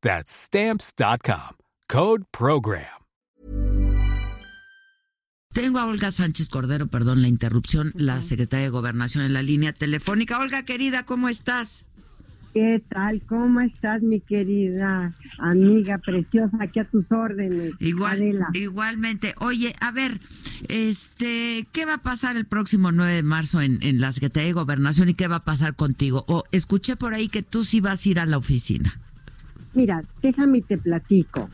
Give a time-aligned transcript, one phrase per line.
[0.00, 1.56] That's Stamps.com.
[1.88, 2.98] Code Program.
[5.52, 9.72] Tengo a Olga Sánchez Cordero, perdón la interrupción, la secretaria de Gobernación en la línea
[9.72, 10.38] telefónica.
[10.38, 11.84] Olga, querida, ¿cómo estás?
[12.54, 13.22] ¿Qué tal?
[13.26, 16.56] ¿Cómo estás, mi querida amiga preciosa?
[16.60, 17.72] Aquí a tus órdenes.
[17.80, 19.34] Igual, igualmente.
[19.40, 20.20] Oye, a ver,
[20.68, 24.52] este, ¿qué va a pasar el próximo 9 de marzo en, en la Secretaría de
[24.52, 26.24] Gobernación y qué va a pasar contigo?
[26.28, 29.00] O escuché por ahí que tú sí vas a ir a la oficina.
[29.78, 31.48] Mira, déjame te platico.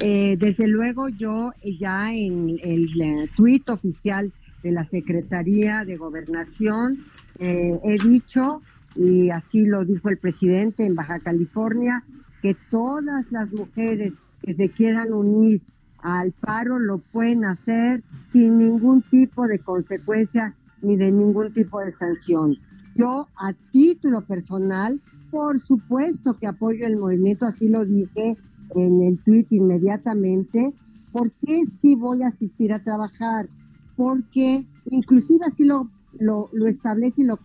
[0.00, 4.32] Eh, desde luego yo ya en el, eh, tuit oficial
[4.64, 7.04] de la Secretaría de Gobernación
[7.38, 8.62] eh, he dicho,
[8.96, 12.02] y así lo dijo el presidente en Baja California,
[12.42, 15.60] que todas las mujeres que se quieran unir
[15.98, 21.92] al paro lo pueden hacer sin ningún tipo de consecuencia ni de ningún tipo de
[21.92, 22.58] sanción.
[22.96, 28.36] Yo a título personal por supuesto que apoyo el movimiento, así lo dije
[28.74, 30.72] en el tweet inmediatamente.
[31.12, 33.48] ¿Por qué sí voy a asistir a trabajar?
[33.96, 37.38] Porque inclusive así lo, lo, establece y lo,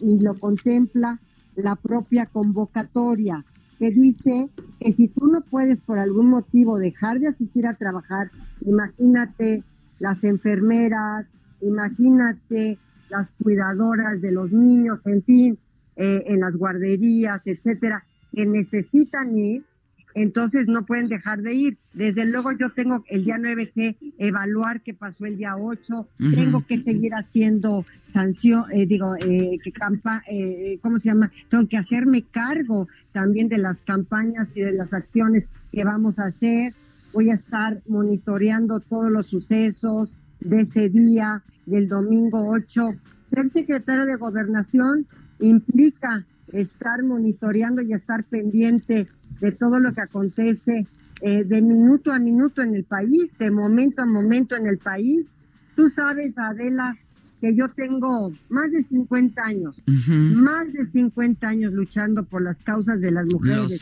[0.00, 1.20] y lo contempla
[1.56, 3.44] la propia convocatoria,
[3.78, 4.48] que dice
[4.80, 8.30] que si tú no puedes por algún motivo dejar de asistir a trabajar,
[8.62, 9.62] imagínate
[9.98, 11.26] las enfermeras,
[11.60, 15.58] imagínate las cuidadoras de los niños, en fin,
[15.96, 19.64] eh, en las guarderías, etcétera, que necesitan ir,
[20.14, 21.78] entonces no pueden dejar de ir.
[21.92, 26.64] Desde luego yo tengo el día 9 que evaluar qué pasó el día 8, tengo
[26.66, 31.30] que seguir haciendo sanción, eh, digo, eh, que campa, eh, ¿cómo se llama?
[31.48, 36.26] Tengo que hacerme cargo también de las campañas y de las acciones que vamos a
[36.26, 36.74] hacer.
[37.12, 42.94] Voy a estar monitoreando todos los sucesos de ese día, del domingo 8.
[43.30, 45.06] Ser secretario de gobernación
[45.48, 49.08] implica estar monitoreando y estar pendiente
[49.40, 50.86] de todo lo que acontece
[51.20, 55.26] eh, de minuto a minuto en el país, de momento a momento en el país.
[55.74, 56.96] Tú sabes, Adela,
[57.40, 63.00] que yo tengo más de 50 años, más de 50 años luchando por las causas
[63.00, 63.80] de las mujeres.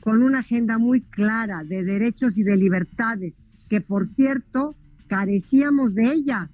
[0.00, 3.34] Con una agenda muy clara de derechos y de libertades,
[3.68, 4.76] que por cierto,
[5.08, 6.48] carecíamos de ellas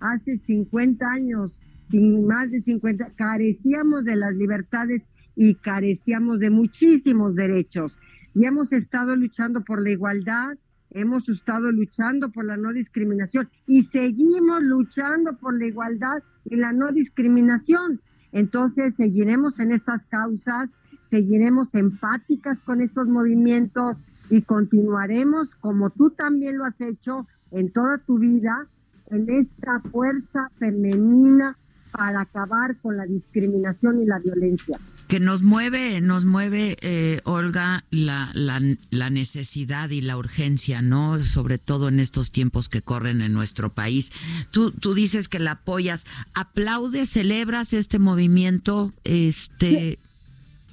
[0.00, 1.52] hace 50 años
[1.90, 5.02] sin más de 50, carecíamos de las libertades
[5.36, 7.96] y carecíamos de muchísimos derechos.
[8.34, 10.56] Y hemos estado luchando por la igualdad,
[10.90, 16.72] hemos estado luchando por la no discriminación y seguimos luchando por la igualdad y la
[16.72, 18.00] no discriminación.
[18.32, 20.70] Entonces seguiremos en estas causas,
[21.10, 23.96] seguiremos empáticas con estos movimientos
[24.30, 28.66] y continuaremos, como tú también lo has hecho en toda tu vida,
[29.10, 31.56] en esta fuerza femenina
[31.96, 34.78] para acabar con la discriminación y la violencia.
[35.06, 41.20] Que nos mueve, nos mueve, eh, Olga, la, la, necesidad y la urgencia, ¿no?
[41.20, 44.10] Sobre todo en estos tiempos que corren en nuestro país.
[44.50, 50.00] Tú, tú dices que la apoyas, aplaudes, celebras este movimiento, este.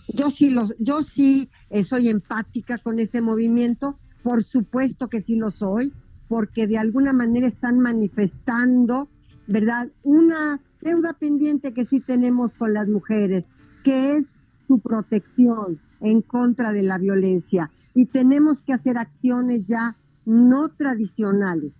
[0.07, 5.35] Yo sí, los, yo sí eh, soy empática con este movimiento, por supuesto que sí
[5.35, 5.93] lo soy,
[6.27, 9.07] porque de alguna manera están manifestando,
[9.45, 9.89] ¿verdad?
[10.03, 13.45] Una deuda pendiente que sí tenemos con las mujeres,
[13.83, 14.25] que es
[14.67, 17.71] su protección en contra de la violencia.
[17.93, 19.95] Y tenemos que hacer acciones ya
[20.25, 21.73] no tradicionales.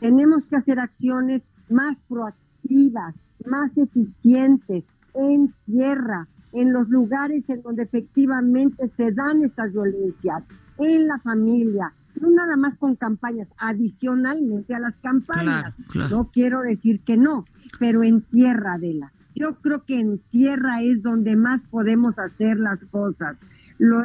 [0.00, 3.14] Tenemos que hacer acciones más proactivas,
[3.46, 4.84] más eficientes
[5.14, 10.42] en tierra, en los lugares en donde efectivamente se dan estas violencias,
[10.78, 15.74] en la familia, no nada más con campañas, adicionalmente a las campañas.
[16.10, 17.44] No quiero decir que no,
[17.78, 19.12] pero en tierra, de la.
[19.34, 23.36] Yo creo que en tierra es donde más podemos hacer las cosas.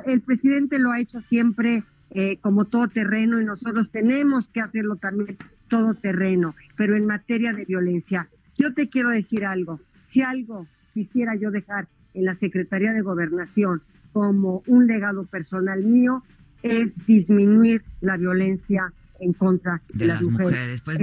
[0.05, 4.95] el presidente lo ha hecho siempre eh, como todo terreno y nosotros tenemos que hacerlo
[4.95, 5.37] también
[5.67, 8.29] todoterreno, pero en materia de violencia.
[8.57, 9.79] Yo te quiero decir algo,
[10.11, 13.81] si algo quisiera yo dejar en la Secretaría de Gobernación
[14.13, 16.23] como un legado personal mío,
[16.69, 20.99] es disminuir la violencia en contra de, las, mujeres, pues,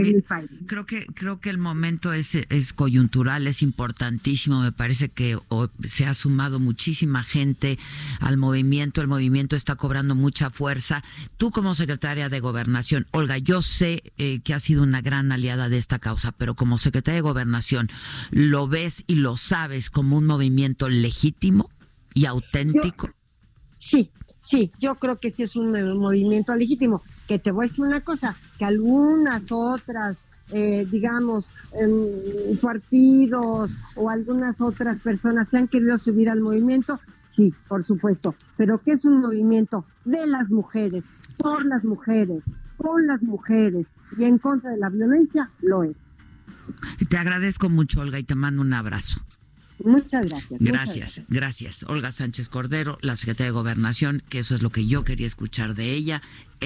[0.67, 4.61] Creo que creo que el momento es, es coyuntural, es importantísimo.
[4.61, 5.39] Me parece que
[5.85, 7.79] se ha sumado muchísima gente
[8.21, 9.01] al movimiento.
[9.01, 11.03] El movimiento está cobrando mucha fuerza.
[11.37, 15.69] Tú como secretaria de Gobernación, Olga, yo sé eh, que has sido una gran aliada
[15.69, 17.91] de esta causa, pero como secretaria de Gobernación,
[18.31, 21.71] ¿lo ves y lo sabes como un movimiento legítimo
[22.15, 23.11] y auténtico?
[23.81, 24.11] sí,
[24.45, 28.03] sí, yo creo que sí es un movimiento legítimo que te voy a decir una
[28.03, 30.17] cosa, que algunas otras,
[30.51, 37.01] eh, digamos, em, partidos o algunas otras personas se han querido subir al movimiento,
[37.35, 41.05] sí, por supuesto, pero que es un movimiento de las mujeres,
[41.39, 42.43] por las mujeres,
[42.77, 43.87] con las mujeres
[44.17, 45.97] y en contra de la violencia, lo es.
[47.09, 49.25] Te agradezco mucho, Olga, y te mando un abrazo.
[49.83, 50.61] Muchas gracias.
[50.61, 51.85] Gracias, gracias.
[51.89, 55.75] Olga Sánchez Cordero, la secretaria de Gobernación, que eso es lo que yo quería escuchar
[55.75, 56.23] de ella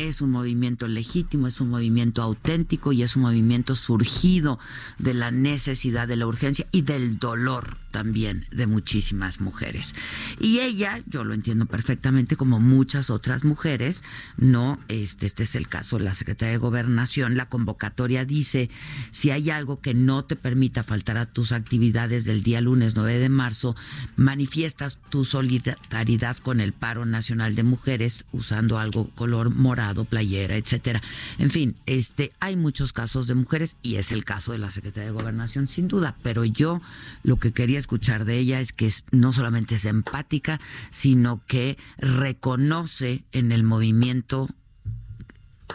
[0.06, 4.58] es un movimiento legítimo, es un movimiento auténtico y es un movimiento surgido
[4.98, 9.94] de la necesidad, de la urgencia y del dolor también de muchísimas mujeres.
[10.40, 14.04] Y ella, yo lo entiendo perfectamente como muchas otras mujeres,
[14.36, 18.70] no, este, este es el caso de la Secretaría de Gobernación, la convocatoria dice,
[19.10, 23.18] si hay algo que no te permita faltar a tus actividades del día lunes 9
[23.18, 23.76] de marzo,
[24.16, 31.02] manifiestas tu solidaridad con el paro nacional de mujeres usando algo color morado playera, etcétera.
[31.38, 35.10] En fin, este hay muchos casos de mujeres y es el caso de la Secretaría
[35.10, 36.80] de Gobernación sin duda, pero yo
[37.22, 40.60] lo que quería escuchar de ella es que no solamente es empática,
[40.90, 44.48] sino que reconoce en el movimiento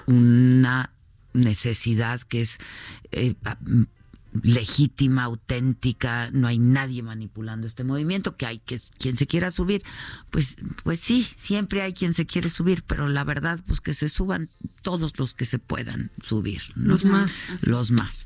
[0.06, 0.92] una
[1.34, 2.60] necesidad que es
[3.12, 3.36] eh,
[4.42, 9.84] legítima, auténtica, no hay nadie manipulando este movimiento, que hay que quien se quiera subir,
[10.32, 14.10] pues pues sí, siempre hay quien se quiere subir, pero la verdad pues que se
[14.10, 14.50] suban
[14.82, 18.26] todos los que se puedan subir, los más, los más.